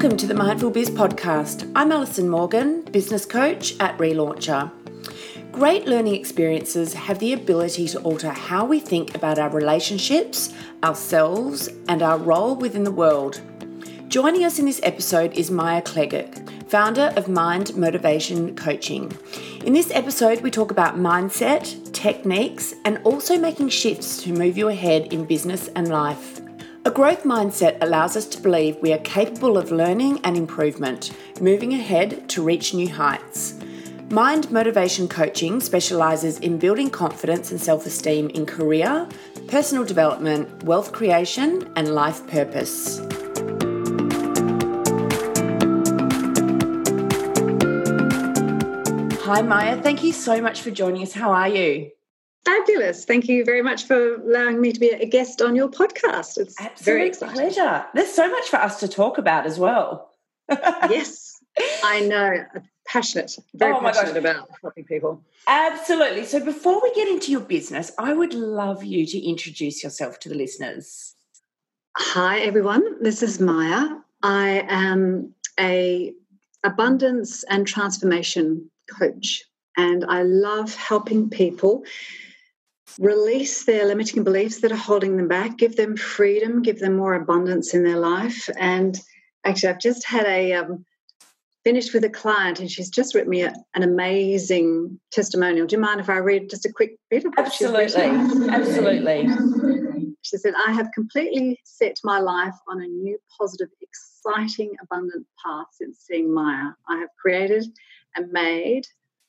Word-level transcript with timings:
Welcome 0.00 0.16
to 0.16 0.26
the 0.26 0.32
Mindful 0.32 0.70
Biz 0.70 0.88
podcast. 0.88 1.70
I'm 1.76 1.92
Alison 1.92 2.26
Morgan, 2.30 2.80
business 2.84 3.26
coach 3.26 3.78
at 3.80 3.98
Relauncher. 3.98 4.72
Great 5.52 5.86
learning 5.86 6.14
experiences 6.14 6.94
have 6.94 7.18
the 7.18 7.34
ability 7.34 7.86
to 7.88 8.00
alter 8.00 8.30
how 8.30 8.64
we 8.64 8.80
think 8.80 9.14
about 9.14 9.38
our 9.38 9.50
relationships, 9.50 10.54
ourselves, 10.82 11.68
and 11.86 12.00
our 12.00 12.16
role 12.16 12.56
within 12.56 12.84
the 12.84 12.90
world. 12.90 13.42
Joining 14.08 14.42
us 14.42 14.58
in 14.58 14.64
this 14.64 14.80
episode 14.82 15.34
is 15.34 15.50
Maya 15.50 15.82
Klegert, 15.82 16.48
founder 16.70 17.12
of 17.14 17.28
Mind 17.28 17.76
Motivation 17.76 18.56
Coaching. 18.56 19.12
In 19.66 19.74
this 19.74 19.90
episode, 19.90 20.40
we 20.40 20.50
talk 20.50 20.70
about 20.70 20.96
mindset, 20.96 21.92
techniques, 21.92 22.72
and 22.86 23.02
also 23.04 23.36
making 23.36 23.68
shifts 23.68 24.22
to 24.22 24.32
move 24.32 24.56
you 24.56 24.68
ahead 24.68 25.12
in 25.12 25.26
business 25.26 25.68
and 25.76 25.88
life. 25.88 26.40
A 26.86 26.90
growth 26.90 27.24
mindset 27.24 27.76
allows 27.82 28.16
us 28.16 28.24
to 28.24 28.40
believe 28.40 28.78
we 28.80 28.90
are 28.94 28.98
capable 28.98 29.58
of 29.58 29.70
learning 29.70 30.18
and 30.24 30.34
improvement, 30.34 31.12
moving 31.38 31.74
ahead 31.74 32.26
to 32.30 32.42
reach 32.42 32.72
new 32.72 32.88
heights. 32.88 33.60
Mind 34.08 34.50
Motivation 34.50 35.06
Coaching 35.06 35.60
specialises 35.60 36.38
in 36.38 36.58
building 36.58 36.88
confidence 36.88 37.50
and 37.50 37.60
self 37.60 37.84
esteem 37.84 38.30
in 38.30 38.46
career, 38.46 39.06
personal 39.46 39.84
development, 39.84 40.64
wealth 40.64 40.90
creation, 40.90 41.70
and 41.76 41.94
life 41.94 42.26
purpose. 42.26 42.98
Hi, 49.26 49.42
Maya. 49.42 49.80
Thank 49.82 50.02
you 50.02 50.14
so 50.14 50.40
much 50.40 50.62
for 50.62 50.70
joining 50.70 51.02
us. 51.02 51.12
How 51.12 51.30
are 51.30 51.48
you? 51.48 51.90
Fabulous. 52.44 53.04
Thank 53.04 53.28
you 53.28 53.44
very 53.44 53.62
much 53.62 53.84
for 53.84 54.14
allowing 54.14 54.60
me 54.60 54.72
to 54.72 54.80
be 54.80 54.88
a 54.90 55.06
guest 55.06 55.42
on 55.42 55.54
your 55.54 55.68
podcast. 55.68 56.38
It's 56.38 56.58
Absolute 56.60 56.84
very 56.84 57.06
exciting. 57.08 57.34
pleasure. 57.34 57.84
There's 57.94 58.12
so 58.12 58.28
much 58.30 58.48
for 58.48 58.56
us 58.56 58.80
to 58.80 58.88
talk 58.88 59.18
about 59.18 59.46
as 59.46 59.58
well. 59.58 60.10
yes, 60.50 61.38
I 61.84 62.00
know. 62.00 62.44
Passionate, 62.86 63.36
very 63.54 63.72
Oh 63.72 63.80
passionate 63.80 64.14
gosh. 64.14 64.34
about 64.34 64.48
helping 64.62 64.84
people. 64.84 65.22
Absolutely. 65.46 66.24
So 66.24 66.44
before 66.44 66.82
we 66.82 66.92
get 66.94 67.06
into 67.08 67.30
your 67.30 67.40
business, 67.42 67.92
I 67.98 68.14
would 68.14 68.34
love 68.34 68.82
you 68.82 69.06
to 69.06 69.18
introduce 69.18 69.84
yourself 69.84 70.18
to 70.20 70.28
the 70.28 70.34
listeners. 70.34 71.14
Hi, 71.96 72.40
everyone. 72.40 73.00
This 73.02 73.22
is 73.22 73.38
Maya. 73.38 73.96
I 74.22 74.64
am 74.68 75.34
a 75.58 76.12
abundance 76.64 77.44
and 77.44 77.64
transformation 77.66 78.70
coach, 78.98 79.44
and 79.76 80.04
I 80.08 80.22
love 80.24 80.74
helping 80.74 81.30
people 81.30 81.84
release 82.98 83.64
their 83.64 83.86
limiting 83.86 84.24
beliefs 84.24 84.60
that 84.60 84.72
are 84.72 84.76
holding 84.76 85.16
them 85.16 85.28
back, 85.28 85.56
give 85.56 85.76
them 85.76 85.96
freedom, 85.96 86.62
give 86.62 86.78
them 86.78 86.96
more 86.96 87.14
abundance 87.14 87.74
in 87.74 87.84
their 87.84 87.98
life. 87.98 88.48
And 88.58 88.98
actually, 89.44 89.70
I've 89.70 89.80
just 89.80 90.06
had 90.06 90.26
a 90.26 90.52
um, 90.54 90.84
finished 91.64 91.92
with 91.92 92.04
a 92.04 92.10
client, 92.10 92.60
and 92.60 92.70
she's 92.70 92.90
just 92.90 93.14
written 93.14 93.30
me 93.30 93.42
a, 93.42 93.52
an 93.74 93.82
amazing 93.82 94.98
testimonial. 95.10 95.66
Do 95.66 95.76
you 95.76 95.82
mind 95.82 96.00
if 96.00 96.08
I 96.08 96.16
read 96.18 96.50
just 96.50 96.66
a 96.66 96.72
quick 96.72 96.96
bit 97.10 97.24
of 97.24 97.32
what 97.34 97.52
she's 97.52 97.68
Absolutely. 97.68 98.10
written? 98.10 98.50
Absolutely. 98.50 99.28
She 100.22 100.36
said, 100.36 100.54
I 100.66 100.72
have 100.72 100.90
completely 100.92 101.58
set 101.64 101.96
my 102.04 102.20
life 102.20 102.54
on 102.68 102.82
a 102.82 102.86
new, 102.86 103.18
positive, 103.38 103.68
exciting, 103.80 104.70
abundant 104.82 105.26
path 105.44 105.66
since 105.72 106.04
seeing 106.06 106.32
Maya. 106.32 106.72
I 106.88 106.98
have 106.98 107.08
created 107.20 107.66
and 108.16 108.30
made 108.30 108.84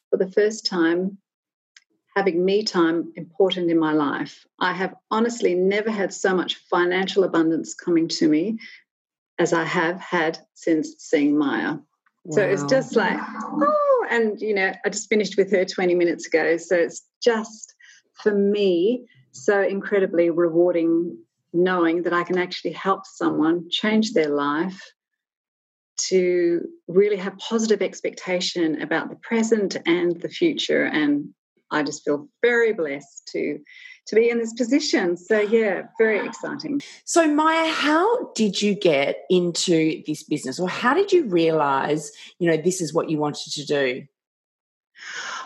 for 0.09 0.18
the 0.18 0.30
first 0.31 0.66
time 0.66 1.18
having 2.16 2.44
me 2.44 2.64
time 2.64 3.12
important 3.16 3.72
in 3.72 3.80
my 3.80 3.94
life. 3.94 4.45
I 4.59 4.73
have 4.73 4.94
honestly 5.09 5.56
never 5.56 5.90
had 5.90 6.14
so 6.14 6.36
much 6.36 6.56
financial 6.70 7.23
abundance 7.23 7.73
coming 7.73 8.08
to 8.09 8.28
me 8.28 8.59
as 9.40 9.53
I 9.53 9.63
have 9.63 10.00
had 10.00 10.38
since 10.53 10.96
seeing 11.00 11.38
Maya. 11.38 11.78
So 12.30 12.44
it's 12.44 12.63
just 12.66 12.96
like, 12.96 13.18
oh, 13.19 14.06
and 14.12 14.40
you 14.40 14.53
know, 14.53 14.72
I 14.86 14.90
just 14.90 15.09
finished 15.09 15.38
with 15.38 15.50
her 15.52 15.66
20 15.66 15.96
minutes 15.96 16.28
ago. 16.28 16.58
So 16.58 16.75
it's 16.75 17.03
just 17.24 17.74
for 18.13 18.31
me 18.31 19.06
so 19.31 19.62
incredibly 19.63 20.30
rewarding 20.30 21.18
knowing 21.53 22.03
that 22.03 22.13
I 22.13 22.24
can 22.24 22.38
actually 22.38 22.74
help 22.74 23.06
someone 23.06 23.69
change 23.69 24.13
their 24.13 24.30
life 24.30 24.80
to 26.09 26.62
really 26.88 27.18
have 27.18 27.38
positive 27.38 27.81
expectation 27.81 28.81
about 28.81 29.09
the 29.09 29.16
present 29.18 29.78
and 29.86 30.19
the 30.22 30.30
future. 30.30 30.84
And 30.84 31.30
I 31.72 31.84
just 31.84 32.04
feel 32.04 32.28
very 32.42 32.74
blessed 32.74 33.30
to 33.34 33.59
to 34.08 34.16
be 34.16 34.30
in 34.30 34.40
this 34.40 34.54
position. 34.54 35.16
So 35.16 35.40
yeah, 35.40 35.84
very 35.98 36.26
exciting. 36.26 36.82
So, 37.06 37.34
Maya, 37.34 37.72
how 37.72 38.32
did 38.34 38.62
you 38.62 38.76
get 38.76 39.24
into 39.30 40.04
this 40.06 40.24
business, 40.24 40.60
or 40.60 40.68
how 40.68 40.94
did 40.94 41.12
you 41.12 41.26
realize, 41.26 42.12
you 42.40 42.50
know, 42.50 42.58
this 42.58 42.81
is 42.81 42.94
what 42.94 43.10
you 43.10 43.18
wanted 43.18 43.52
to 43.54 43.66
do? 43.66 44.04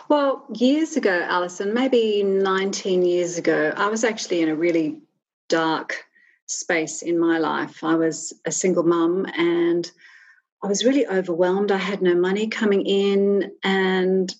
Well, 0.08 0.44
years 0.54 0.96
ago, 0.96 1.24
Alison, 1.28 1.74
maybe 1.74 2.22
19 2.22 3.02
years 3.02 3.38
ago, 3.38 3.72
I 3.76 3.88
was 3.88 4.04
actually 4.04 4.40
in 4.42 4.48
a 4.48 4.54
really 4.54 5.00
dark 5.48 6.04
space 6.46 7.02
in 7.02 7.18
my 7.18 7.38
life. 7.38 7.82
I 7.82 7.94
was 7.96 8.32
a 8.44 8.52
single 8.52 8.84
mum 8.84 9.26
and 9.36 9.90
I 10.62 10.68
was 10.68 10.84
really 10.84 11.06
overwhelmed. 11.06 11.72
I 11.72 11.78
had 11.78 12.02
no 12.02 12.14
money 12.14 12.46
coming 12.46 12.86
in. 12.86 13.50
And, 13.64 14.32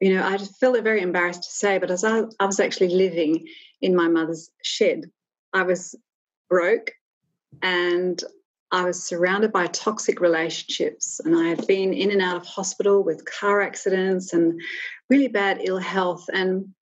you 0.00 0.14
know, 0.14 0.24
I 0.24 0.38
feel 0.38 0.80
very 0.82 1.00
embarrassed 1.00 1.44
to 1.44 1.50
say, 1.50 1.78
but 1.78 1.90
as 1.90 2.04
I, 2.04 2.22
I 2.38 2.46
was 2.46 2.60
actually 2.60 2.90
living 2.90 3.46
in 3.80 3.96
my 3.96 4.08
mother's 4.08 4.50
shed, 4.62 5.10
I 5.52 5.62
was 5.62 5.94
broke 6.48 6.92
and 7.62 8.22
I 8.70 8.84
was 8.84 9.02
surrounded 9.02 9.50
by 9.50 9.66
toxic 9.68 10.20
relationships. 10.20 11.20
And 11.24 11.34
I 11.34 11.48
had 11.48 11.66
been 11.66 11.94
in 11.94 12.10
and 12.10 12.20
out 12.20 12.36
of 12.36 12.46
hospital 12.46 13.02
with 13.02 13.24
car 13.24 13.60
accidents 13.60 14.32
and 14.32 14.60
really 15.08 15.28
bad 15.28 15.60
ill 15.62 15.78
health. 15.78 16.26
And 16.32 16.74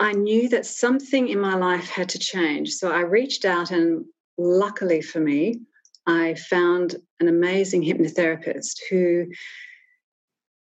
I 0.00 0.12
knew 0.12 0.48
that 0.48 0.66
something 0.66 1.28
in 1.28 1.40
my 1.40 1.54
life 1.54 1.88
had 1.88 2.08
to 2.10 2.18
change. 2.18 2.70
So 2.70 2.92
I 2.92 3.00
reached 3.00 3.44
out, 3.44 3.70
and 3.70 4.04
luckily 4.36 5.00
for 5.00 5.20
me, 5.20 5.60
I 6.06 6.34
found 6.34 6.96
an 7.20 7.28
amazing 7.28 7.82
hypnotherapist 7.82 8.78
who 8.90 9.26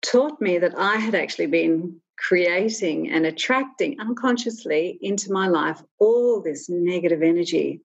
taught 0.02 0.40
me 0.40 0.58
that 0.58 0.76
I 0.76 0.96
had 0.96 1.14
actually 1.14 1.46
been 1.46 2.00
creating 2.18 3.10
and 3.10 3.26
attracting 3.26 3.98
unconsciously 4.00 4.98
into 5.00 5.32
my 5.32 5.48
life 5.48 5.82
all 5.98 6.40
this 6.40 6.68
negative 6.68 7.22
energy. 7.22 7.80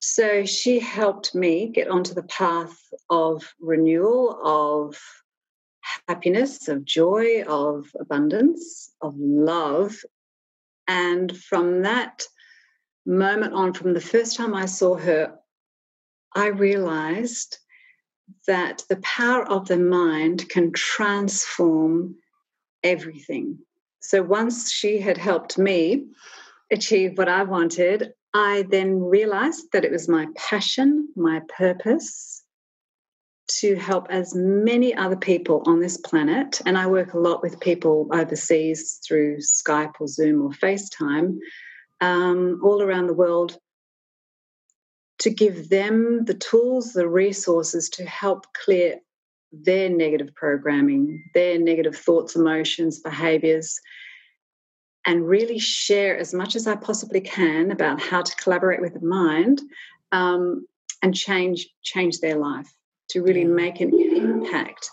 So 0.00 0.44
she 0.44 0.80
helped 0.80 1.34
me 1.34 1.68
get 1.68 1.88
onto 1.88 2.14
the 2.14 2.24
path 2.24 2.76
of 3.08 3.54
renewal, 3.60 4.38
of 4.42 4.98
happiness, 6.08 6.68
of 6.68 6.84
joy, 6.84 7.42
of 7.42 7.86
abundance, 7.98 8.90
of 9.00 9.14
love. 9.16 9.96
And 10.88 11.36
from 11.36 11.82
that 11.82 12.24
moment 13.06 13.54
on, 13.54 13.72
from 13.72 13.94
the 13.94 14.00
first 14.00 14.36
time 14.36 14.54
I 14.54 14.66
saw 14.66 14.96
her, 14.96 15.38
I 16.34 16.46
realized 16.48 17.58
that 18.46 18.82
the 18.88 18.96
power 18.96 19.48
of 19.48 19.68
the 19.68 19.78
mind 19.78 20.48
can 20.48 20.72
transform 20.72 22.16
everything. 22.82 23.58
So 24.00 24.22
once 24.22 24.70
she 24.72 24.98
had 24.98 25.16
helped 25.16 25.58
me 25.58 26.06
achieve 26.70 27.16
what 27.16 27.28
I 27.28 27.44
wanted, 27.44 28.12
I 28.34 28.64
then 28.68 29.00
realized 29.00 29.66
that 29.72 29.84
it 29.84 29.92
was 29.92 30.08
my 30.08 30.26
passion, 30.36 31.08
my 31.14 31.40
purpose 31.56 32.42
to 33.60 33.76
help 33.76 34.06
as 34.08 34.34
many 34.34 34.94
other 34.94 35.16
people 35.16 35.62
on 35.66 35.80
this 35.80 35.98
planet. 35.98 36.60
And 36.64 36.78
I 36.78 36.86
work 36.86 37.12
a 37.12 37.18
lot 37.18 37.42
with 37.42 37.60
people 37.60 38.08
overseas 38.12 39.00
through 39.06 39.38
Skype 39.38 39.94
or 40.00 40.08
Zoom 40.08 40.42
or 40.42 40.50
FaceTime, 40.50 41.38
um, 42.00 42.60
all 42.62 42.82
around 42.82 43.08
the 43.08 43.14
world, 43.14 43.58
to 45.22 45.30
give 45.30 45.68
them 45.68 46.24
the 46.24 46.34
tools, 46.34 46.94
the 46.94 47.08
resources 47.08 47.88
to 47.90 48.04
help 48.04 48.52
clear 48.54 48.96
their 49.52 49.88
negative 49.88 50.34
programming, 50.34 51.22
their 51.32 51.60
negative 51.60 51.96
thoughts, 51.96 52.34
emotions, 52.34 52.98
behaviors, 52.98 53.78
and 55.06 55.28
really 55.28 55.60
share 55.60 56.18
as 56.18 56.34
much 56.34 56.56
as 56.56 56.66
I 56.66 56.74
possibly 56.74 57.20
can 57.20 57.70
about 57.70 58.00
how 58.00 58.22
to 58.22 58.36
collaborate 58.36 58.80
with 58.80 58.94
the 58.94 59.06
mind 59.06 59.62
um, 60.10 60.66
and 61.02 61.14
change 61.14 61.68
change 61.82 62.18
their 62.18 62.36
life 62.36 62.72
to 63.10 63.22
really 63.22 63.44
make 63.44 63.80
an 63.80 63.92
impact. 63.94 64.90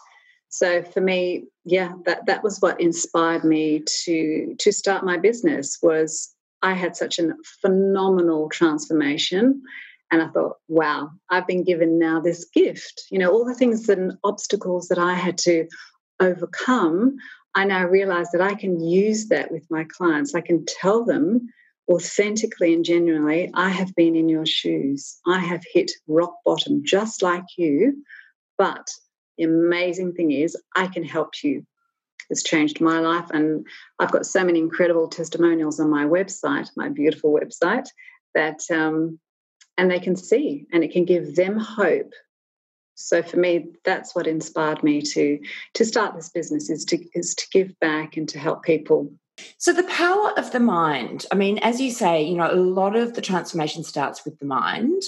So 0.49 0.83
for 0.83 1.01
me, 1.01 1.45
yeah, 1.65 1.93
that 2.05 2.27
that 2.27 2.43
was 2.43 2.59
what 2.59 2.79
inspired 2.79 3.43
me 3.43 3.83
to 4.03 4.55
to 4.59 4.71
start 4.71 5.03
my 5.03 5.17
business. 5.17 5.79
Was 5.81 6.35
I 6.61 6.73
had 6.73 6.95
such 6.95 7.17
a 7.17 7.33
phenomenal 7.61 8.49
transformation. 8.49 9.63
And 10.11 10.21
I 10.21 10.27
thought, 10.29 10.57
wow, 10.67 11.11
I've 11.29 11.45
been 11.47 11.63
given 11.63 11.99
now 11.99 12.19
this 12.19 12.45
gift. 12.45 13.03
You 13.11 13.19
know, 13.19 13.31
all 13.31 13.45
the 13.45 13.53
things 13.53 13.87
and 13.89 14.13
obstacles 14.23 14.87
that 14.87 14.97
I 14.97 15.13
had 15.13 15.37
to 15.39 15.67
overcome, 16.19 17.15
I 17.55 17.65
now 17.65 17.85
realize 17.85 18.31
that 18.31 18.41
I 18.41 18.55
can 18.55 18.79
use 18.79 19.27
that 19.27 19.51
with 19.51 19.65
my 19.69 19.85
clients. 19.85 20.33
I 20.33 20.41
can 20.41 20.65
tell 20.65 21.05
them 21.05 21.47
authentically 21.89 22.73
and 22.73 22.85
genuinely, 22.85 23.49
I 23.53 23.69
have 23.69 23.95
been 23.95 24.15
in 24.15 24.29
your 24.29 24.45
shoes. 24.45 25.19
I 25.27 25.39
have 25.39 25.63
hit 25.73 25.91
rock 26.07 26.35
bottom 26.45 26.81
just 26.85 27.23
like 27.23 27.45
you, 27.57 28.03
But 28.59 28.91
the 29.37 29.45
amazing 29.45 30.13
thing 30.13 30.31
is, 30.31 30.55
I 30.75 30.87
can 30.87 31.03
help 31.03 31.43
you. 31.43 31.65
It's 32.29 32.43
changed 32.43 32.81
my 32.81 32.99
life. 32.99 33.29
And 33.31 33.65
I've 33.97 34.11
got 34.11 34.25
so 34.25 34.43
many 34.43 34.59
incredible 34.59 35.07
testimonials 35.07 35.79
on 35.79 35.89
my 35.89 36.05
website, 36.05 36.69
my 36.75 36.89
beautiful 36.89 37.33
website, 37.33 37.87
that, 38.35 38.59
um, 38.69 39.17
and 39.79 39.89
they 39.89 39.99
can 39.99 40.15
see 40.15 40.67
and 40.71 40.83
it 40.83 40.91
can 40.91 41.05
give 41.05 41.35
them 41.35 41.57
hope. 41.57 42.13
So 42.95 43.23
for 43.23 43.37
me, 43.37 43.67
that's 43.85 44.13
what 44.13 44.27
inspired 44.27 44.83
me 44.83 45.01
to 45.01 45.39
to 45.75 45.85
start 45.85 46.15
this 46.15 46.29
business 46.29 46.69
is 46.69 46.83
to 46.85 46.97
is 47.13 47.33
to 47.35 47.47
give 47.51 47.79
back 47.79 48.17
and 48.17 48.27
to 48.29 48.37
help 48.37 48.63
people 48.63 49.09
so, 49.57 49.71
the 49.71 49.83
power 49.83 50.37
of 50.37 50.51
the 50.51 50.59
mind, 50.59 51.25
I 51.31 51.35
mean, 51.35 51.59
as 51.59 51.79
you 51.79 51.91
say, 51.91 52.21
you 52.21 52.35
know, 52.35 52.51
a 52.51 52.55
lot 52.55 52.97
of 52.97 53.13
the 53.13 53.21
transformation 53.21 53.85
starts 53.85 54.25
with 54.25 54.37
the 54.39 54.45
mind. 54.45 55.01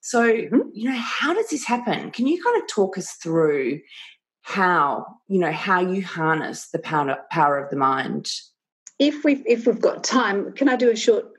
So, 0.00 0.32
mm-hmm. 0.32 0.70
you 0.72 0.90
know, 0.90 0.98
how 0.98 1.34
does 1.34 1.50
this 1.50 1.64
happen? 1.64 2.10
Can 2.10 2.26
you 2.26 2.42
kind 2.42 2.60
of 2.60 2.68
talk 2.68 2.98
us 2.98 3.12
through 3.12 3.80
how, 4.42 5.06
you 5.28 5.38
know, 5.38 5.52
how 5.52 5.80
you 5.80 6.04
harness 6.04 6.68
the 6.70 6.80
power, 6.80 7.18
power 7.30 7.58
of 7.58 7.70
the 7.70 7.76
mind? 7.76 8.28
If 8.98 9.24
we've, 9.24 9.44
if 9.46 9.66
we've 9.66 9.80
got 9.80 10.02
time, 10.02 10.52
can 10.52 10.68
I 10.68 10.74
do 10.74 10.90
a 10.90 10.96
short 10.96 11.35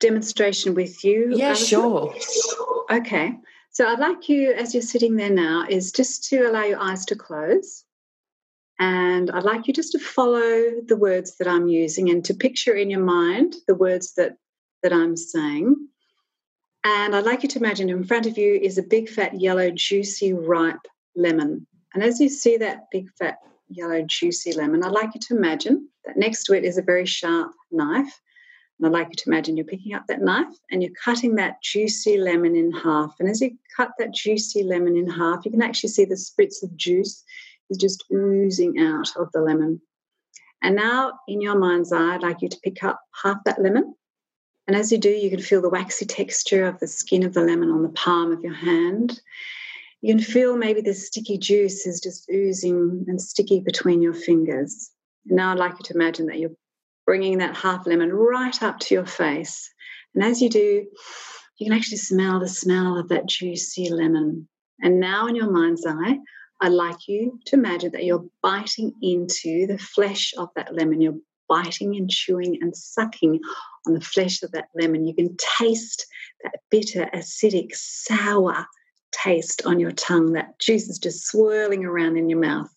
demonstration 0.00 0.74
with 0.74 1.04
you? 1.04 1.32
Yeah, 1.34 1.48
Alison? 1.48 1.66
sure. 1.66 2.14
Okay. 2.90 3.34
So, 3.70 3.86
I'd 3.86 4.00
like 4.00 4.28
you, 4.28 4.52
as 4.52 4.74
you're 4.74 4.82
sitting 4.82 5.16
there 5.16 5.30
now, 5.30 5.64
is 5.68 5.92
just 5.92 6.24
to 6.30 6.48
allow 6.48 6.64
your 6.64 6.80
eyes 6.80 7.04
to 7.06 7.16
close. 7.16 7.84
And 8.80 9.30
I'd 9.30 9.44
like 9.44 9.68
you 9.68 9.74
just 9.74 9.92
to 9.92 9.98
follow 9.98 10.80
the 10.86 10.96
words 10.96 11.36
that 11.36 11.46
I'm 11.46 11.68
using 11.68 12.08
and 12.08 12.24
to 12.24 12.34
picture 12.34 12.74
in 12.74 12.90
your 12.90 13.04
mind 13.04 13.54
the 13.68 13.74
words 13.74 14.14
that, 14.14 14.38
that 14.82 14.92
I'm 14.92 15.16
saying. 15.16 15.76
And 16.82 17.14
I'd 17.14 17.26
like 17.26 17.42
you 17.42 17.48
to 17.50 17.58
imagine 17.58 17.90
in 17.90 18.04
front 18.04 18.24
of 18.24 18.38
you 18.38 18.54
is 18.54 18.78
a 18.78 18.82
big, 18.82 19.10
fat, 19.10 19.38
yellow, 19.38 19.70
juicy, 19.70 20.32
ripe 20.32 20.80
lemon. 21.14 21.66
And 21.92 22.02
as 22.02 22.20
you 22.20 22.30
see 22.30 22.56
that 22.56 22.86
big, 22.90 23.10
fat, 23.18 23.36
yellow, 23.68 24.02
juicy 24.02 24.52
lemon, 24.54 24.82
I'd 24.82 24.92
like 24.92 25.10
you 25.14 25.20
to 25.20 25.36
imagine 25.36 25.88
that 26.06 26.16
next 26.16 26.44
to 26.44 26.54
it 26.54 26.64
is 26.64 26.78
a 26.78 26.82
very 26.82 27.04
sharp 27.04 27.52
knife. 27.70 28.20
And 28.80 28.86
I'd 28.86 28.98
like 28.98 29.08
you 29.10 29.14
to 29.14 29.28
imagine 29.28 29.58
you're 29.58 29.66
picking 29.66 29.92
up 29.92 30.06
that 30.06 30.22
knife 30.22 30.56
and 30.70 30.82
you're 30.82 30.92
cutting 31.04 31.34
that 31.34 31.62
juicy 31.62 32.16
lemon 32.16 32.56
in 32.56 32.72
half. 32.72 33.14
And 33.20 33.28
as 33.28 33.42
you 33.42 33.50
cut 33.76 33.90
that 33.98 34.14
juicy 34.14 34.62
lemon 34.62 34.96
in 34.96 35.06
half, 35.06 35.44
you 35.44 35.50
can 35.50 35.60
actually 35.60 35.90
see 35.90 36.06
the 36.06 36.14
spritz 36.14 36.62
of 36.62 36.74
juice 36.76 37.22
is 37.68 37.76
just 37.76 38.04
oozing 38.10 38.78
out 38.78 39.14
of 39.16 39.30
the 39.32 39.42
lemon. 39.42 39.82
And 40.62 40.76
now, 40.76 41.12
in 41.28 41.42
your 41.42 41.58
mind's 41.58 41.92
eye, 41.92 42.14
I'd 42.14 42.22
like 42.22 42.40
you 42.40 42.48
to 42.48 42.60
pick 42.62 42.82
up 42.82 43.00
half 43.22 43.36
that 43.44 43.60
lemon. 43.60 43.94
And 44.66 44.74
as 44.74 44.90
you 44.90 44.96
do, 44.96 45.10
you 45.10 45.28
can 45.28 45.40
feel 45.40 45.60
the 45.60 45.68
waxy 45.68 46.06
texture 46.06 46.64
of 46.64 46.80
the 46.80 46.86
skin 46.86 47.22
of 47.22 47.34
the 47.34 47.42
lemon 47.42 47.70
on 47.70 47.82
the 47.82 47.88
palm 47.90 48.32
of 48.32 48.40
your 48.40 48.54
hand. 48.54 49.20
You 50.00 50.14
can 50.14 50.24
feel 50.24 50.56
maybe 50.56 50.80
the 50.80 50.94
sticky 50.94 51.36
juice 51.36 51.86
is 51.86 52.00
just 52.00 52.30
oozing 52.30 53.04
and 53.08 53.20
sticky 53.20 53.60
between 53.60 54.00
your 54.00 54.14
fingers. 54.14 54.90
And 55.28 55.36
now, 55.36 55.52
I'd 55.52 55.58
like 55.58 55.72
you 55.72 55.84
to 55.84 55.94
imagine 55.94 56.26
that 56.26 56.38
you're 56.38 56.50
bringing 57.06 57.38
that 57.38 57.56
half 57.56 57.86
lemon 57.86 58.12
right 58.12 58.62
up 58.62 58.78
to 58.80 58.94
your 58.94 59.06
face. 59.06 59.70
And 60.14 60.24
as 60.24 60.40
you 60.40 60.48
do, 60.48 60.86
you 61.58 61.66
can 61.66 61.76
actually 61.76 61.98
smell 61.98 62.40
the 62.40 62.48
smell 62.48 62.98
of 62.98 63.08
that 63.08 63.28
juicy 63.28 63.90
lemon. 63.90 64.48
And 64.82 64.98
now, 64.98 65.26
in 65.26 65.36
your 65.36 65.50
mind's 65.50 65.84
eye, 65.86 66.18
I'd 66.60 66.72
like 66.72 67.08
you 67.08 67.38
to 67.46 67.56
imagine 67.56 67.92
that 67.92 68.04
you're 68.04 68.24
biting 68.42 68.92
into 69.02 69.66
the 69.66 69.78
flesh 69.78 70.32
of 70.36 70.48
that 70.56 70.74
lemon. 70.74 71.00
You're 71.00 71.18
biting 71.48 71.96
and 71.96 72.08
chewing 72.08 72.58
and 72.60 72.74
sucking 72.76 73.40
on 73.86 73.94
the 73.94 74.00
flesh 74.00 74.42
of 74.42 74.52
that 74.52 74.68
lemon. 74.74 75.06
You 75.06 75.14
can 75.14 75.36
taste 75.58 76.06
that 76.44 76.60
bitter, 76.70 77.10
acidic, 77.14 77.74
sour 77.74 78.66
taste 79.12 79.62
on 79.66 79.80
your 79.80 79.92
tongue. 79.92 80.32
That 80.32 80.58
juice 80.60 80.88
is 80.88 80.98
just 80.98 81.26
swirling 81.26 81.84
around 81.84 82.16
in 82.16 82.28
your 82.30 82.38
mouth. 82.38 82.70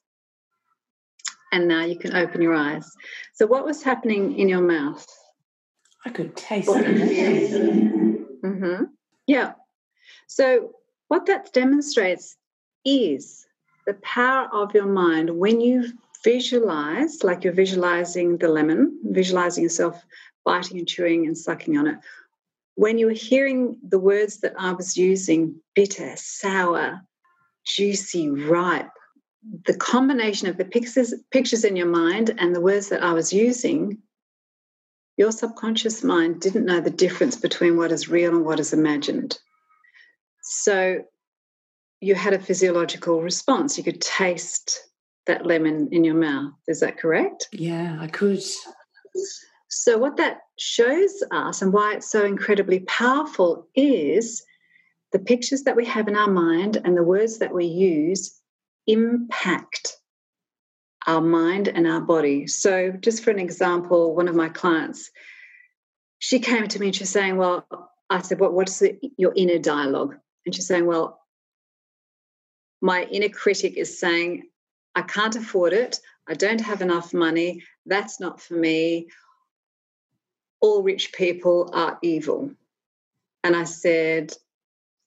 And 1.53 1.67
now 1.67 1.85
you 1.85 1.95
can 1.95 2.15
open 2.15 2.41
your 2.41 2.55
eyes. 2.55 2.91
So, 3.33 3.45
what 3.45 3.63
was 3.63 3.83
happening 3.83 4.39
in 4.39 4.49
your 4.49 4.61
mouth? 4.61 5.05
I 6.03 6.09
could 6.09 6.35
taste 6.35 6.67
it. 6.71 8.41
Mm-hmm. 8.41 8.85
Yeah. 9.27 9.53
So, 10.25 10.71
what 11.09 11.27
that 11.27 11.53
demonstrates 11.53 12.35
is 12.83 13.45
the 13.85 13.93
power 13.93 14.49
of 14.51 14.73
your 14.73 14.87
mind 14.87 15.29
when 15.37 15.61
you 15.61 15.93
visualize, 16.23 17.23
like 17.23 17.43
you're 17.43 17.53
visualizing 17.53 18.37
the 18.39 18.47
lemon, 18.47 18.97
visualizing 19.03 19.63
yourself 19.63 20.03
biting 20.43 20.79
and 20.79 20.87
chewing 20.87 21.27
and 21.27 21.37
sucking 21.37 21.77
on 21.77 21.85
it. 21.85 21.99
When 22.75 22.97
you 22.97 23.05
were 23.05 23.11
hearing 23.11 23.77
the 23.87 23.99
words 23.99 24.39
that 24.39 24.55
I 24.57 24.71
was 24.71 24.97
using 24.97 25.61
bitter, 25.75 26.13
sour, 26.15 27.01
juicy, 27.63 28.31
ripe 28.31 28.89
the 29.65 29.75
combination 29.75 30.47
of 30.47 30.57
the 30.57 30.65
pictures, 30.65 31.13
pictures 31.31 31.63
in 31.63 31.75
your 31.75 31.87
mind 31.87 32.33
and 32.37 32.55
the 32.55 32.61
words 32.61 32.89
that 32.89 33.03
I 33.03 33.13
was 33.13 33.33
using, 33.33 33.99
your 35.17 35.31
subconscious 35.31 36.03
mind 36.03 36.41
didn't 36.41 36.65
know 36.65 36.79
the 36.79 36.89
difference 36.89 37.35
between 37.35 37.77
what 37.77 37.91
is 37.91 38.09
real 38.09 38.35
and 38.35 38.45
what 38.45 38.59
is 38.59 38.73
imagined. 38.73 39.37
So 40.41 41.03
you 41.99 42.15
had 42.15 42.33
a 42.33 42.39
physiological 42.39 43.21
response. 43.21 43.77
You 43.77 43.83
could 43.83 44.01
taste 44.01 44.79
that 45.25 45.45
lemon 45.45 45.89
in 45.91 46.03
your 46.03 46.15
mouth. 46.15 46.53
Is 46.67 46.79
that 46.81 46.97
correct? 46.97 47.47
Yeah, 47.51 47.97
I 47.99 48.07
could. 48.07 48.41
So, 49.69 49.97
what 49.97 50.17
that 50.17 50.39
shows 50.59 51.23
us 51.31 51.61
and 51.61 51.71
why 51.71 51.95
it's 51.95 52.11
so 52.11 52.25
incredibly 52.25 52.81
powerful 52.81 53.67
is 53.75 54.43
the 55.13 55.19
pictures 55.19 55.63
that 55.63 55.75
we 55.75 55.85
have 55.85 56.07
in 56.07 56.15
our 56.15 56.29
mind 56.29 56.81
and 56.83 56.97
the 56.97 57.03
words 57.03 57.39
that 57.39 57.53
we 57.53 57.65
use 57.65 58.39
impact 58.87 59.97
our 61.05 61.21
mind 61.21 61.67
and 61.67 61.87
our 61.87 62.01
body. 62.01 62.47
So, 62.47 62.91
just 62.91 63.23
for 63.23 63.31
an 63.31 63.39
example, 63.39 64.15
one 64.15 64.27
of 64.27 64.35
my 64.35 64.49
clients, 64.49 65.11
she 66.19 66.39
came 66.39 66.67
to 66.67 66.79
me 66.79 66.87
and 66.87 66.95
she's 66.95 67.09
saying, 67.09 67.37
Well, 67.37 67.65
I 68.09 68.21
said, 68.21 68.39
what, 68.39 68.53
What's 68.53 68.79
the, 68.79 68.97
your 69.17 69.33
inner 69.35 69.59
dialogue? 69.59 70.15
And 70.45 70.55
she's 70.55 70.67
saying, 70.67 70.85
Well, 70.85 71.19
my 72.81 73.03
inner 73.03 73.29
critic 73.29 73.77
is 73.77 73.99
saying, 73.99 74.43
I 74.95 75.01
can't 75.01 75.35
afford 75.35 75.73
it. 75.73 75.99
I 76.27 76.33
don't 76.35 76.61
have 76.61 76.81
enough 76.81 77.13
money. 77.13 77.63
That's 77.85 78.19
not 78.19 78.41
for 78.41 78.53
me. 78.53 79.07
All 80.61 80.83
rich 80.83 81.11
people 81.13 81.69
are 81.73 81.97
evil. 82.01 82.51
And 83.43 83.55
I 83.55 83.65
said, 83.65 84.33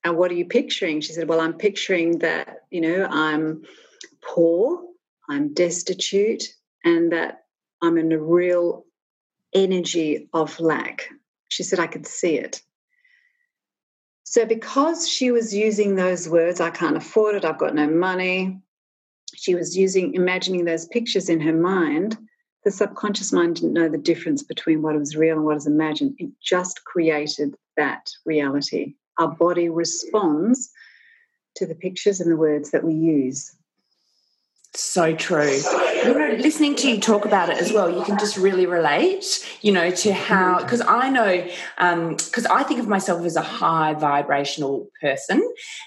And 0.06 0.16
what 0.16 0.30
are 0.30 0.34
you 0.34 0.44
picturing? 0.44 1.00
She 1.00 1.12
said, 1.12 1.28
Well, 1.28 1.40
I'm 1.40 1.54
picturing 1.54 2.20
that, 2.20 2.60
you 2.70 2.80
know, 2.80 3.08
I'm 3.10 3.62
poor, 4.22 4.84
I'm 5.28 5.52
destitute, 5.52 6.44
and 6.84 7.10
that 7.12 7.46
I'm 7.82 7.98
in 7.98 8.12
a 8.12 8.18
real 8.18 8.84
energy 9.52 10.28
of 10.32 10.60
lack. 10.60 11.08
She 11.48 11.64
said, 11.64 11.80
I 11.80 11.88
could 11.88 12.06
see 12.06 12.38
it. 12.38 12.62
So, 14.22 14.46
because 14.46 15.08
she 15.08 15.32
was 15.32 15.52
using 15.52 15.96
those 15.96 16.28
words, 16.28 16.60
I 16.60 16.70
can't 16.70 16.96
afford 16.96 17.34
it, 17.34 17.44
I've 17.44 17.58
got 17.58 17.74
no 17.74 17.88
money, 17.88 18.60
she 19.34 19.56
was 19.56 19.76
using, 19.76 20.14
imagining 20.14 20.66
those 20.66 20.86
pictures 20.86 21.28
in 21.28 21.40
her 21.40 21.52
mind, 21.52 22.16
the 22.64 22.70
subconscious 22.70 23.32
mind 23.32 23.56
didn't 23.56 23.72
know 23.72 23.88
the 23.88 23.98
difference 23.98 24.44
between 24.44 24.82
what 24.82 24.96
was 24.96 25.16
real 25.16 25.36
and 25.36 25.44
what 25.44 25.56
is 25.56 25.66
imagined. 25.66 26.14
It 26.18 26.30
just 26.40 26.84
created 26.84 27.56
that 27.76 28.10
reality. 28.24 28.94
Our 29.18 29.28
body 29.28 29.68
responds 29.68 30.70
to 31.56 31.66
the 31.66 31.74
pictures 31.74 32.20
and 32.20 32.30
the 32.30 32.36
words 32.36 32.70
that 32.70 32.84
we 32.84 32.94
use. 32.94 33.54
So 34.74 35.14
true. 35.14 35.58
You 36.04 36.12
know, 36.12 36.36
listening 36.38 36.74
to 36.76 36.90
you 36.90 37.00
talk 37.00 37.24
about 37.24 37.48
it 37.48 37.56
as 37.56 37.72
well, 37.72 37.90
you 37.90 38.04
can 38.04 38.18
just 38.18 38.36
really 38.36 38.66
relate, 38.66 39.24
you 39.62 39.72
know, 39.72 39.90
to 39.90 40.12
how, 40.12 40.58
because 40.60 40.82
mm. 40.82 40.86
I 40.88 41.08
know, 41.08 41.48
because 42.18 42.44
um, 42.44 42.52
I 42.52 42.62
think 42.62 42.80
of 42.80 42.86
myself 42.86 43.24
as 43.24 43.36
a 43.36 43.42
high 43.42 43.94
vibrational 43.94 44.88
person. 45.00 45.42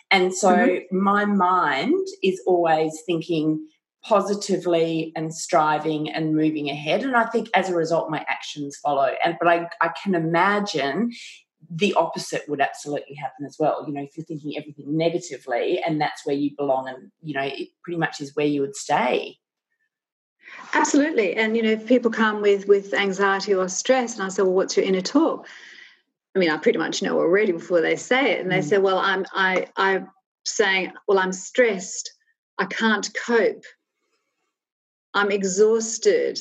And 0.10 0.34
so 0.34 0.56
mm-hmm. 0.56 0.98
my 0.98 1.26
mind 1.26 2.08
is 2.24 2.42
always 2.48 3.00
thinking 3.06 3.68
positively 4.04 5.12
and 5.16 5.36
striving 5.36 6.10
and 6.10 6.36
moving 6.36 6.70
ahead. 6.70 7.04
And 7.04 7.16
I 7.16 7.26
think 7.26 7.50
as 7.54 7.70
a 7.70 7.76
result, 7.76 8.10
my 8.10 8.26
actions 8.28 8.76
follow. 8.82 9.12
And, 9.24 9.38
but 9.40 9.48
I, 9.48 9.70
I 9.82 9.92
can 10.02 10.16
imagine 10.16 11.12
the 11.70 11.94
opposite 11.94 12.48
would 12.48 12.62
absolutely 12.62 13.16
happen 13.16 13.46
as 13.46 13.58
well. 13.60 13.84
You 13.88 13.94
know, 13.94 14.02
if 14.02 14.18
you're 14.18 14.26
thinking 14.26 14.58
everything 14.58 14.98
negatively 14.98 15.82
and 15.86 16.02
that's 16.02 16.26
where 16.26 16.36
you 16.36 16.52
belong 16.58 16.90
and, 16.90 17.12
you 17.22 17.34
know, 17.34 17.44
it 17.44 17.70
pretty 17.84 18.00
much 18.00 18.22
is 18.22 18.36
where 18.36 18.46
you 18.46 18.62
would 18.62 18.76
stay. 18.76 19.38
Absolutely. 20.74 21.36
And, 21.36 21.56
you 21.56 21.62
know, 21.62 21.70
if 21.70 21.86
people 21.86 22.10
come 22.10 22.42
with 22.42 22.68
with 22.68 22.94
anxiety 22.94 23.54
or 23.54 23.70
stress 23.70 24.16
and 24.16 24.24
I 24.24 24.30
say, 24.30 24.42
well, 24.42 24.54
what's 24.54 24.76
your 24.76 24.86
inner 24.86 25.02
talk? 25.02 25.48
I 26.36 26.40
mean, 26.40 26.50
I 26.50 26.58
pretty 26.58 26.80
much 26.80 27.02
know 27.02 27.20
already 27.20 27.52
before 27.52 27.82
they 27.82 27.96
say 27.96 28.32
it. 28.32 28.42
And 28.42 28.52
they 28.52 28.60
mm. 28.60 28.64
say, 28.64 28.78
well, 28.80 28.98
I'm 28.98 29.26
I 29.34 29.68
I'm 29.76 30.10
saying, 30.46 30.94
well, 31.08 31.20
I'm 31.20 31.34
stressed. 31.34 32.12
I 32.58 32.66
can't 32.66 33.10
cope. 33.26 33.64
I'm 35.14 35.32
exhausted. 35.32 36.40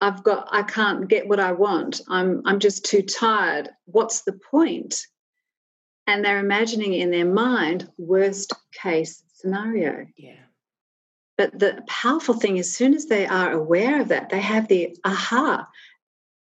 I've 0.00 0.22
got 0.22 0.48
I 0.50 0.62
can't 0.62 1.08
get 1.08 1.28
what 1.28 1.40
I 1.40 1.52
want. 1.52 2.02
I'm 2.08 2.42
I'm 2.44 2.60
just 2.60 2.84
too 2.84 3.02
tired. 3.02 3.70
What's 3.86 4.22
the 4.22 4.32
point? 4.32 5.06
And 6.06 6.24
they're 6.24 6.38
imagining 6.38 6.92
in 6.92 7.10
their 7.10 7.24
mind 7.24 7.88
worst 7.98 8.52
case 8.72 9.22
scenario. 9.32 10.06
Yeah. 10.16 10.34
But 11.36 11.58
the 11.58 11.82
powerful 11.86 12.34
thing, 12.34 12.58
as 12.58 12.72
soon 12.72 12.94
as 12.94 13.06
they 13.06 13.26
are 13.26 13.52
aware 13.52 14.00
of 14.00 14.08
that, 14.08 14.30
they 14.30 14.40
have 14.40 14.68
the 14.68 14.96
aha 15.04 15.68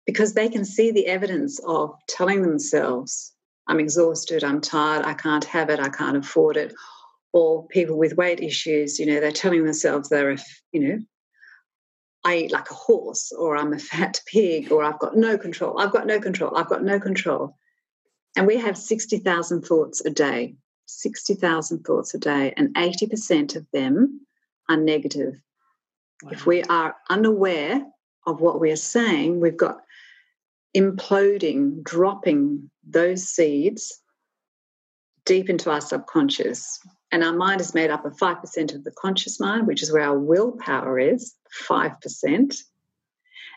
because 0.05 0.33
they 0.33 0.49
can 0.49 0.65
see 0.65 0.91
the 0.91 1.07
evidence 1.07 1.59
of 1.65 1.95
telling 2.07 2.41
themselves, 2.41 3.33
I'm 3.67 3.79
exhausted, 3.79 4.43
I'm 4.43 4.61
tired, 4.61 5.05
I 5.05 5.13
can't 5.13 5.45
have 5.45 5.69
it, 5.69 5.79
I 5.79 5.89
can't 5.89 6.17
afford 6.17 6.57
it. 6.57 6.73
Or 7.33 7.67
people 7.67 7.97
with 7.97 8.17
weight 8.17 8.41
issues, 8.41 8.99
you 8.99 9.05
know, 9.05 9.19
they're 9.19 9.31
telling 9.31 9.63
themselves 9.63 10.09
they're, 10.09 10.35
you 10.71 10.79
know, 10.81 10.99
I 12.23 12.37
eat 12.37 12.51
like 12.51 12.69
a 12.69 12.75
horse, 12.75 13.31
or 13.31 13.57
I'm 13.57 13.73
a 13.73 13.79
fat 13.79 14.21
pig, 14.27 14.71
or 14.71 14.83
I've 14.83 14.99
got 14.99 15.15
no 15.15 15.37
control, 15.37 15.79
I've 15.79 15.91
got 15.91 16.07
no 16.07 16.19
control, 16.19 16.55
I've 16.55 16.69
got 16.69 16.83
no 16.83 16.99
control. 16.99 17.57
And 18.35 18.47
we 18.47 18.57
have 18.57 18.77
60,000 18.77 19.61
thoughts 19.63 20.05
a 20.05 20.09
day, 20.09 20.55
60,000 20.85 21.83
thoughts 21.83 22.13
a 22.13 22.17
day, 22.17 22.53
and 22.55 22.73
80% 22.75 23.55
of 23.55 23.65
them 23.73 24.21
are 24.69 24.77
negative. 24.77 25.33
Wow. 26.23 26.31
If 26.31 26.45
we 26.45 26.63
are 26.63 26.95
unaware 27.09 27.83
of 28.25 28.39
what 28.39 28.59
we 28.59 28.71
are 28.71 28.77
saying, 28.77 29.39
we've 29.39 29.57
got 29.57 29.81
imploding, 30.75 31.83
dropping 31.83 32.69
those 32.87 33.27
seeds 33.27 33.99
deep 35.25 35.49
into 35.49 35.71
our 35.71 35.81
subconscious. 35.81 36.79
And 37.11 37.23
our 37.23 37.33
mind 37.33 37.59
is 37.59 37.73
made 37.73 37.89
up 37.89 38.05
of 38.05 38.15
5% 38.17 38.75
of 38.75 38.83
the 38.83 38.91
conscious 38.91 39.39
mind, 39.39 39.67
which 39.67 39.83
is 39.83 39.91
where 39.91 40.03
our 40.03 40.17
willpower 40.17 40.97
is, 40.97 41.35
5%. 41.67 42.63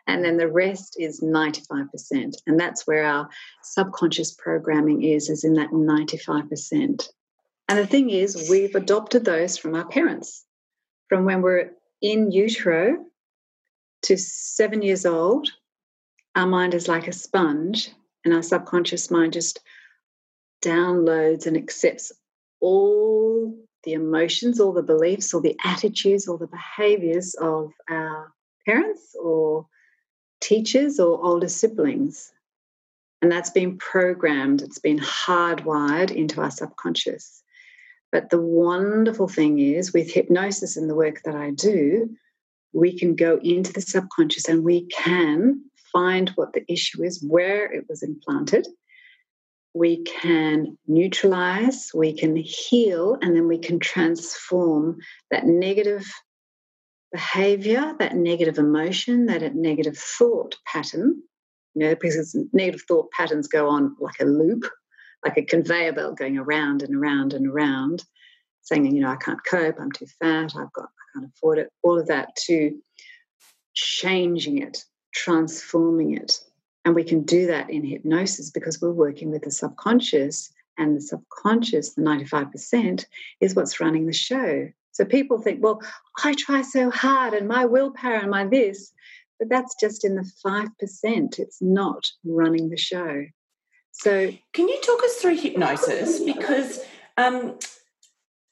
And 0.07 0.25
then 0.25 0.37
the 0.37 0.51
rest 0.51 0.97
is 0.99 1.21
95%. 1.21 2.35
And 2.47 2.61
that's 2.61 2.87
where 2.87 3.05
our 3.05 3.29
subconscious 3.63 4.33
programming 4.35 5.03
is, 5.03 5.31
is 5.31 5.45
in 5.45 5.55
that 5.55 5.71
95%. 5.71 7.09
And 7.69 7.79
the 7.79 7.87
thing 7.87 8.11
is, 8.11 8.49
we've 8.51 8.75
adopted 8.75 9.25
those 9.25 9.57
from 9.57 9.75
our 9.75 9.87
parents. 9.87 10.45
From 11.09 11.25
when 11.25 11.41
we're 11.41 11.71
in 12.03 12.31
utero 12.33 13.05
to 14.03 14.17
seven 14.19 14.83
years 14.83 15.07
old, 15.07 15.49
our 16.35 16.47
mind 16.47 16.75
is 16.75 16.89
like 16.89 17.09
a 17.09 17.13
sponge, 17.13 17.91
and 18.25 18.35
our 18.35 18.43
subconscious 18.43 19.11
mind 19.11 19.33
just 19.33 19.61
downloads 20.63 21.47
and 21.47 21.57
accepts 21.57 22.13
all 22.64 23.54
the 23.83 23.92
emotions, 23.92 24.59
all 24.59 24.73
the 24.73 24.83
beliefs, 24.83 25.35
all 25.35 25.42
the 25.42 25.56
attitudes, 25.64 26.26
all 26.26 26.38
the 26.38 26.47
behaviors 26.47 27.35
of 27.35 27.71
our 27.90 28.33
parents 28.64 29.14
or 29.23 29.66
teachers 30.40 30.99
or 30.99 31.23
older 31.23 31.49
siblings. 31.49 32.33
And 33.21 33.30
that's 33.30 33.50
been 33.50 33.76
programmed, 33.76 34.62
it's 34.62 34.78
been 34.78 34.99
hardwired 34.99 36.11
into 36.11 36.40
our 36.40 36.50
subconscious. 36.50 37.42
But 38.11 38.30
the 38.30 38.40
wonderful 38.40 39.28
thing 39.28 39.59
is, 39.59 39.92
with 39.92 40.11
hypnosis 40.11 40.78
and 40.78 40.88
the 40.88 40.94
work 40.94 41.21
that 41.25 41.35
I 41.35 41.50
do, 41.50 42.09
we 42.73 42.99
can 42.99 43.14
go 43.14 43.38
into 43.42 43.75
the 43.75 43.83
subconscious 43.83 44.49
and 44.49 44.64
we 44.64 44.87
can 44.87 45.62
find 45.92 46.30
what 46.30 46.54
the 46.54 46.64
issue 46.73 47.02
is, 47.02 47.23
where 47.23 47.71
it 47.71 47.85
was 47.90 48.02
implanted. 48.02 48.66
We 49.75 50.04
can 50.04 50.78
neutralize, 50.87 51.90
we 51.95 52.12
can 52.12 52.37
heal, 52.37 53.19
and 53.21 53.35
then 53.35 53.49
we 53.49 53.59
can 53.59 53.81
transform 53.81 54.99
that 55.31 55.47
negative 55.47 56.07
behavior, 57.12 57.95
that 57.99 58.14
negative 58.14 58.59
emotion, 58.59 59.26
that 59.26 59.54
negative 59.54 59.99
thought 59.99 60.57
pattern. 60.66 61.23
You 61.75 61.87
know, 61.87 61.97
because 61.97 62.37
negative 62.52 62.83
thought 62.87 63.11
patterns 63.11 63.49
go 63.49 63.69
on 63.69 63.97
like 63.99 64.21
a 64.21 64.25
loop, 64.25 64.64
like 65.25 65.37
a 65.37 65.43
conveyor 65.43 65.93
belt 65.93 66.16
going 66.16 66.38
around 66.38 66.83
and 66.83 66.95
around 66.95 67.33
and 67.33 67.49
around, 67.49 68.04
saying, 68.62 68.95
you 68.95 69.02
know, 69.02 69.11
I 69.11 69.16
can't 69.16 69.45
cope, 69.45 69.81
I'm 69.81 69.90
too 69.90 70.07
fat, 70.21 70.54
I've 70.57 70.73
got, 70.73 70.85
I 70.85 71.19
can't 71.19 71.33
afford 71.35 71.59
it, 71.59 71.71
all 71.83 71.99
of 71.99 72.07
that 72.07 72.37
to 72.47 72.78
changing 73.75 74.62
it 74.62 74.85
transforming 75.14 76.16
it. 76.16 76.40
And 76.85 76.95
we 76.95 77.05
can 77.05 77.23
do 77.23 77.47
that 77.47 77.71
in 77.71 77.85
hypnosis 77.85 78.50
because 78.50 78.81
we're 78.81 78.93
working 78.93 79.31
with 79.31 79.43
the 79.43 79.50
subconscious, 79.50 80.53
and 80.76 80.97
the 80.97 81.00
subconscious, 81.00 81.95
the 81.95 82.03
95%, 82.03 83.07
is 83.41 83.55
what's 83.55 83.81
running 83.81 84.07
the 84.07 84.12
show. 84.12 84.69
So 84.93 85.05
people 85.05 85.41
think, 85.41 85.62
well, 85.62 85.81
I 86.23 86.35
try 86.35 86.62
so 86.62 86.91
hard 86.91 87.35
and 87.35 87.49
my 87.49 87.64
willpower 87.64 88.14
and 88.14 88.31
my 88.31 88.47
this, 88.47 88.93
but 89.38 89.49
that's 89.49 89.75
just 89.81 90.05
in 90.05 90.14
the 90.14 90.31
5%. 90.45 91.38
It's 91.38 91.61
not 91.61 92.11
running 92.25 92.71
the 92.71 92.76
show. 92.76 93.25
So, 93.93 94.33
can 94.53 94.69
you 94.69 94.81
talk 94.81 95.05
us 95.05 95.14
through 95.17 95.37
hypnosis? 95.37 96.21
Because 96.21 96.81
um, 97.17 97.57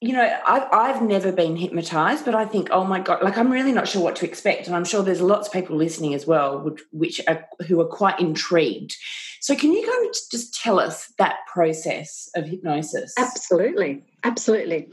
you 0.02 0.12
know, 0.12 0.38
I've, 0.44 0.66
I've 0.72 1.02
never 1.02 1.30
been 1.30 1.56
hypnotized, 1.56 2.24
but 2.24 2.34
I 2.34 2.44
think, 2.44 2.68
oh 2.72 2.82
my 2.82 2.98
God, 2.98 3.22
like 3.22 3.38
I'm 3.38 3.52
really 3.52 3.70
not 3.70 3.86
sure 3.86 4.02
what 4.02 4.16
to 4.16 4.24
expect. 4.26 4.66
And 4.66 4.74
I'm 4.74 4.84
sure 4.84 5.04
there's 5.04 5.20
lots 5.20 5.46
of 5.46 5.52
people 5.52 5.76
listening 5.76 6.12
as 6.12 6.26
well, 6.26 6.58
which, 6.58 6.80
which 6.90 7.20
are, 7.28 7.46
who 7.68 7.80
are 7.80 7.86
quite 7.86 8.18
intrigued. 8.18 8.96
So, 9.40 9.54
can 9.54 9.72
you 9.72 9.86
kind 9.86 10.08
of 10.08 10.14
just 10.30 10.60
tell 10.60 10.80
us 10.80 11.12
that 11.18 11.36
process 11.52 12.28
of 12.34 12.46
hypnosis? 12.46 13.14
Absolutely. 13.16 14.04
Absolutely. 14.24 14.88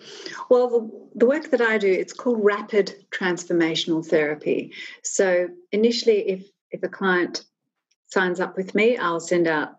Well, 0.49 0.69
the, 0.69 1.09
the 1.15 1.25
work 1.25 1.49
that 1.51 1.61
I 1.61 1.79
do, 1.79 1.91
it's 1.91 2.13
called 2.13 2.43
rapid 2.43 2.93
transformational 3.11 4.05
therapy. 4.05 4.73
So, 5.03 5.49
initially, 5.71 6.29
if, 6.29 6.47
if 6.69 6.83
a 6.83 6.87
client 6.87 7.45
signs 8.07 8.39
up 8.39 8.57
with 8.57 8.75
me, 8.75 8.95
I'll 8.95 9.19
send 9.19 9.47
out 9.47 9.69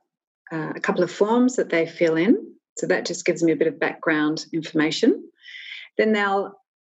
uh, 0.51 0.73
a 0.75 0.81
couple 0.81 1.05
of 1.05 1.11
forms 1.13 1.55
that 1.57 1.69
they 1.69 1.87
fill 1.87 2.17
in 2.17 2.51
so 2.77 2.87
that 2.87 3.07
just 3.07 3.25
gives 3.25 3.43
me 3.43 3.53
a 3.53 3.57
bit 3.57 3.69
of 3.69 3.79
background 3.79 4.47
information. 4.53 5.29
Then 5.99 6.13
they'll 6.13 6.55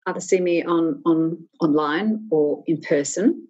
either 0.07 0.21
see 0.21 0.41
me 0.41 0.65
on, 0.65 1.03
on 1.05 1.49
online 1.61 2.29
or 2.31 2.63
in 2.67 2.81
person. 2.81 3.49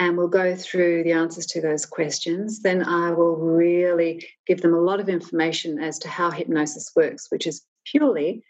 And 0.00 0.16
we'll 0.16 0.28
go 0.28 0.56
through 0.56 1.04
the 1.04 1.12
answers 1.12 1.46
to 1.46 1.60
those 1.60 1.86
questions. 1.86 2.62
Then 2.62 2.82
I 2.82 3.12
will 3.12 3.36
really 3.36 4.26
give 4.46 4.60
them 4.60 4.74
a 4.74 4.80
lot 4.80 4.98
of 4.98 5.08
information 5.08 5.78
as 5.78 6.00
to 6.00 6.08
how 6.08 6.30
hypnosis 6.30 6.90
works, 6.96 7.26
which 7.30 7.46
is 7.46 7.62
purely 7.84 8.42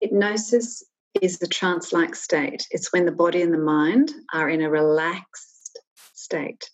hypnosis 0.00 0.82
is 1.22 1.38
the 1.38 1.46
trance 1.46 1.92
like 1.92 2.14
state. 2.14 2.66
It's 2.70 2.92
when 2.92 3.06
the 3.06 3.12
body 3.12 3.42
and 3.42 3.52
the 3.52 3.58
mind 3.58 4.12
are 4.32 4.48
in 4.48 4.62
a 4.62 4.70
relaxed 4.70 5.78
state. 6.14 6.68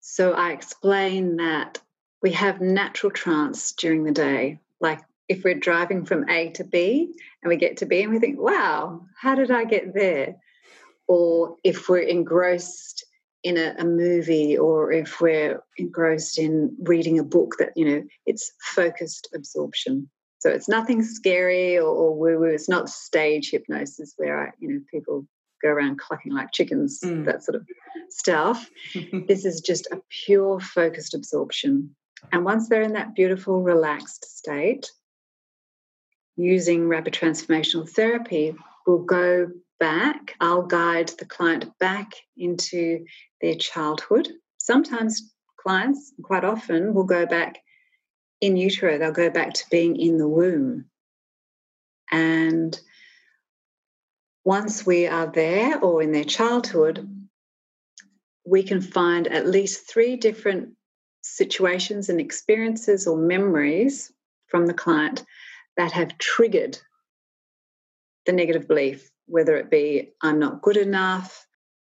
So 0.00 0.32
I 0.32 0.52
explain 0.52 1.36
that 1.36 1.80
we 2.22 2.32
have 2.32 2.60
natural 2.60 3.10
trance 3.12 3.72
during 3.72 4.04
the 4.04 4.12
day. 4.12 4.60
Like 4.80 5.00
if 5.28 5.44
we're 5.44 5.54
driving 5.54 6.04
from 6.04 6.28
A 6.28 6.50
to 6.50 6.64
B 6.64 7.12
and 7.42 7.48
we 7.48 7.56
get 7.56 7.78
to 7.78 7.86
B 7.86 8.02
and 8.02 8.12
we 8.12 8.18
think, 8.18 8.40
wow, 8.40 9.02
how 9.20 9.34
did 9.34 9.50
I 9.50 9.64
get 9.64 9.94
there? 9.94 10.36
Or 11.06 11.56
if 11.64 11.88
we're 11.88 11.98
engrossed 11.98 13.04
in 13.44 13.56
a, 13.56 13.74
a, 13.78 13.84
movie 13.84 14.58
or 14.58 14.90
if 14.90 15.20
we're 15.20 15.62
engrossed 15.76 16.38
in 16.38 16.76
reading 16.80 17.18
a 17.18 17.24
book 17.24 17.54
that, 17.58 17.72
you 17.76 17.84
know, 17.84 18.02
it's 18.26 18.52
focused 18.60 19.28
absorption. 19.34 20.10
So 20.40 20.50
it's 20.50 20.68
nothing 20.68 21.02
scary 21.02 21.78
or, 21.78 21.88
or 21.88 22.14
woo 22.16 22.38
woo. 22.40 22.46
It's 22.46 22.68
not 22.68 22.88
stage 22.88 23.50
hypnosis 23.50 24.14
where, 24.16 24.48
I, 24.48 24.50
you 24.58 24.68
know, 24.68 24.80
people 24.90 25.26
go 25.62 25.68
around 25.68 25.98
clucking 25.98 26.32
like 26.32 26.52
chickens, 26.52 27.00
mm. 27.02 27.24
that 27.24 27.42
sort 27.42 27.56
of 27.56 27.66
stuff. 28.10 28.70
this 29.28 29.44
is 29.44 29.60
just 29.60 29.86
a 29.90 30.00
pure 30.24 30.60
focused 30.60 31.14
absorption. 31.14 31.94
And 32.32 32.44
once 32.44 32.68
they're 32.68 32.82
in 32.82 32.94
that 32.94 33.14
beautiful, 33.14 33.62
relaxed 33.62 34.38
state, 34.38 34.90
using 36.36 36.88
rapid 36.88 37.14
transformational 37.14 37.88
therapy, 37.88 38.54
we'll 38.86 38.98
go 38.98 39.50
back. 39.80 40.34
I'll 40.40 40.62
guide 40.62 41.08
the 41.18 41.24
client 41.24 41.66
back 41.78 42.12
into 42.36 43.04
their 43.40 43.54
childhood. 43.54 44.28
Sometimes 44.58 45.34
clients, 45.60 46.12
quite 46.22 46.44
often, 46.44 46.94
will 46.94 47.04
go 47.04 47.26
back 47.26 47.58
in 48.40 48.56
utero, 48.56 48.98
they'll 48.98 49.12
go 49.12 49.30
back 49.30 49.52
to 49.54 49.64
being 49.70 49.96
in 49.96 50.18
the 50.18 50.28
womb. 50.28 50.86
And 52.10 52.78
once 54.44 54.86
we 54.86 55.06
are 55.06 55.26
there 55.26 55.80
or 55.80 56.02
in 56.02 56.12
their 56.12 56.24
childhood, 56.24 57.08
we 58.46 58.62
can 58.62 58.80
find 58.80 59.26
at 59.26 59.46
least 59.46 59.88
three 59.88 60.16
different 60.16 60.77
situations 61.36 62.08
and 62.08 62.20
experiences 62.20 63.06
or 63.06 63.16
memories 63.16 64.12
from 64.46 64.66
the 64.66 64.74
client 64.74 65.24
that 65.76 65.92
have 65.92 66.18
triggered 66.18 66.78
the 68.26 68.32
negative 68.32 68.66
belief, 68.66 69.10
whether 69.26 69.56
it 69.56 69.70
be 69.70 70.10
I'm 70.22 70.38
not 70.38 70.62
good 70.62 70.76
enough, 70.76 71.46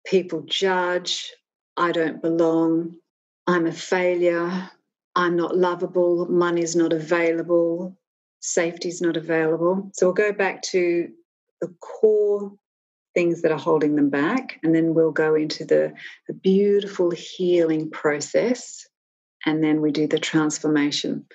people 0.05 0.41
judge, 0.41 1.31
I 1.77 1.91
don't 1.91 2.21
belong, 2.21 2.95
I'm 3.47 3.65
a 3.65 3.71
failure, 3.71 4.69
I'm 5.15 5.35
not 5.35 5.57
lovable, 5.57 6.27
money's 6.27 6.75
not 6.75 6.93
available, 6.93 7.97
safety's 8.39 9.01
not 9.01 9.17
available. 9.17 9.91
So 9.93 10.07
we'll 10.07 10.13
go 10.13 10.31
back 10.31 10.61
to 10.63 11.09
the 11.61 11.73
core 11.79 12.53
things 13.13 13.41
that 13.41 13.51
are 13.51 13.59
holding 13.59 13.95
them 13.95 14.09
back, 14.09 14.59
and 14.63 14.73
then 14.73 14.93
we'll 14.93 15.11
go 15.11 15.35
into 15.35 15.65
the, 15.65 15.93
the 16.27 16.33
beautiful 16.33 17.11
healing 17.11 17.89
process 17.91 18.87
and 19.45 19.63
then 19.63 19.81
we 19.81 19.91
do 19.91 20.07
the 20.07 20.19
transformation. 20.19 21.25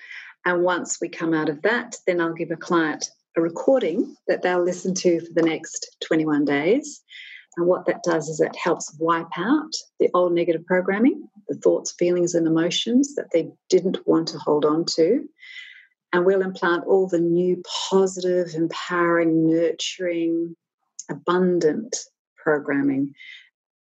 And 0.45 0.63
once 0.63 0.99
we 1.01 1.09
come 1.09 1.33
out 1.33 1.49
of 1.49 1.61
that, 1.63 1.95
then 2.07 2.21
I'll 2.21 2.33
give 2.33 2.51
a 2.51 2.55
client 2.55 3.09
a 3.37 3.41
recording 3.41 4.15
that 4.27 4.41
they'll 4.41 4.63
listen 4.63 4.93
to 4.95 5.19
for 5.19 5.33
the 5.33 5.43
next 5.43 5.95
21 6.05 6.45
days. 6.45 7.01
And 7.57 7.67
what 7.67 7.85
that 7.85 8.03
does 8.03 8.29
is 8.29 8.39
it 8.39 8.55
helps 8.55 8.95
wipe 8.99 9.37
out 9.37 9.71
the 9.99 10.09
old 10.13 10.33
negative 10.33 10.65
programming, 10.65 11.27
the 11.47 11.55
thoughts, 11.55 11.93
feelings, 11.97 12.33
and 12.33 12.47
emotions 12.47 13.15
that 13.15 13.31
they 13.33 13.49
didn't 13.69 14.07
want 14.07 14.27
to 14.29 14.37
hold 14.37 14.65
on 14.65 14.85
to. 14.95 15.27
And 16.13 16.25
we'll 16.25 16.41
implant 16.41 16.85
all 16.85 17.07
the 17.07 17.19
new 17.19 17.61
positive, 17.89 18.55
empowering, 18.55 19.47
nurturing, 19.47 20.55
abundant 21.09 21.95
programming. 22.37 23.13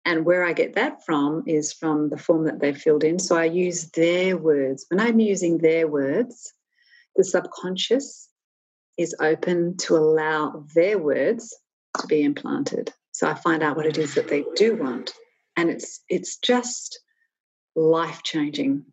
And 0.06 0.24
where 0.24 0.46
I 0.46 0.52
get 0.52 0.74
that 0.74 1.04
from 1.04 1.42
is 1.46 1.72
from 1.72 2.10
the 2.10 2.16
form 2.16 2.44
that 2.44 2.60
they've 2.60 2.76
filled 2.78 3.02
in. 3.02 3.18
So 3.18 3.36
I 3.36 3.46
use 3.46 3.90
their 3.90 4.36
words. 4.36 4.86
When 4.88 5.00
I'm 5.00 5.18
using 5.18 5.58
their 5.58 5.88
words, 5.88 6.54
the 7.16 7.24
subconscious 7.24 8.28
is 8.96 9.16
open 9.20 9.76
to 9.78 9.96
allow 9.96 10.64
their 10.76 10.96
words 10.98 11.54
to 12.00 12.06
be 12.06 12.22
implanted. 12.22 12.94
So 13.10 13.28
I 13.28 13.34
find 13.34 13.64
out 13.64 13.76
what 13.76 13.86
it 13.86 13.98
is 13.98 14.14
that 14.14 14.28
they 14.28 14.44
do 14.54 14.76
want. 14.76 15.12
And 15.56 15.70
it's 15.70 16.00
it's 16.08 16.36
just 16.36 17.00
life 17.74 18.22
changing. 18.22 18.84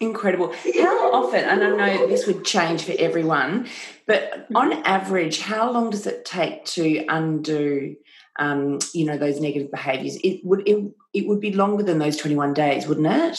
Incredible. 0.00 0.54
How 0.80 1.12
often, 1.12 1.44
and 1.44 1.62
I 1.62 1.96
know 1.96 2.06
this 2.06 2.26
would 2.26 2.44
change 2.44 2.82
for 2.82 2.94
everyone, 2.98 3.68
but 4.06 4.46
on 4.54 4.72
average, 4.84 5.40
how 5.40 5.70
long 5.70 5.90
does 5.90 6.06
it 6.06 6.24
take 6.24 6.64
to 6.66 7.04
undo, 7.08 7.96
um, 8.38 8.78
you 8.92 9.04
know, 9.04 9.16
those 9.16 9.40
negative 9.40 9.70
behaviours? 9.70 10.16
It 10.22 10.44
would 10.44 10.66
it, 10.68 10.92
it 11.12 11.26
would 11.26 11.40
be 11.40 11.52
longer 11.52 11.82
than 11.82 11.98
those 11.98 12.16
twenty 12.16 12.36
one 12.36 12.54
days, 12.54 12.86
wouldn't 12.86 13.06
it? 13.06 13.38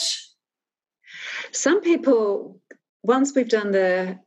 Some 1.52 1.80
people, 1.80 2.60
once 3.02 3.34
we've 3.34 3.48
done 3.48 3.70
the 3.70 4.18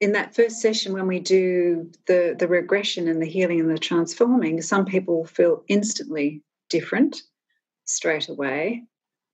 in 0.00 0.12
that 0.12 0.34
first 0.34 0.60
session 0.60 0.92
when 0.92 1.06
we 1.06 1.20
do 1.20 1.90
the 2.06 2.34
the 2.38 2.48
regression 2.48 3.08
and 3.08 3.22
the 3.22 3.26
healing 3.26 3.60
and 3.60 3.70
the 3.70 3.78
transforming 3.78 4.60
some 4.60 4.84
people 4.84 5.24
feel 5.24 5.62
instantly 5.68 6.42
different 6.68 7.22
straight 7.84 8.28
away 8.28 8.82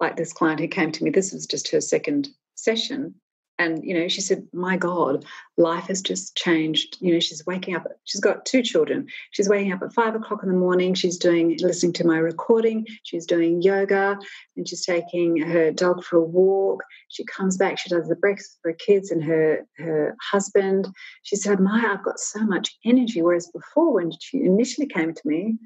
like 0.01 0.17
this 0.17 0.33
client 0.33 0.61
who 0.61 0.69
came 0.69 0.93
to 0.93 1.03
me 1.03 1.11
this 1.11 1.33
was 1.33 1.47
just 1.47 1.71
her 1.71 1.81
second 1.81 2.29
session 2.55 3.15
and 3.61 3.85
you 3.85 3.93
know 3.93 4.09
she 4.09 4.23
said 4.23 4.49
my 4.55 4.77
god 4.77 5.25
life 5.59 5.89
has 5.89 6.01
just 6.01 6.35
changed. 6.35 6.97
You 7.01 7.13
know 7.13 7.21
she's 7.21 7.45
waking 7.47 7.77
up 7.77 7.87
she's 8.05 8.21
got 8.21 8.47
two 8.47 8.63
children. 8.63 9.07
She's 9.33 9.49
waking 9.49 9.73
up 9.73 9.83
at 9.83 9.93
five 9.93 10.15
o'clock 10.15 10.43
in 10.43 10.49
the 10.49 10.57
morning 10.57 10.95
she's 10.95 11.19
doing 11.19 11.59
listening 11.61 11.93
to 11.95 12.07
my 12.07 12.17
recording 12.17 12.87
she's 13.03 13.27
doing 13.27 13.61
yoga 13.61 14.19
and 14.57 14.67
she's 14.67 14.85
taking 14.85 15.37
her 15.37 15.71
dog 15.71 16.03
for 16.03 16.17
a 16.17 16.25
walk. 16.25 16.83
She 17.09 17.25
comes 17.25 17.59
back 17.59 17.79
she 17.79 17.91
does 17.91 18.09
the 18.09 18.17
breakfast 18.17 18.59
for 18.63 18.71
her 18.71 18.77
kids 18.87 19.11
and 19.11 19.23
her 19.23 19.67
her 19.77 20.17
husband. 20.33 20.89
She 21.23 21.37
said 21.37 21.61
my 21.61 21.85
i've 21.93 22.05
got 22.05 22.19
so 22.19 22.41
much 22.41 22.75
energy 22.85 23.21
whereas 23.21 23.51
before 23.53 23.93
when 23.93 24.11
she 24.21 24.39
initially 24.39 24.87
came 24.87 25.13
to 25.13 25.23
me 25.25 25.59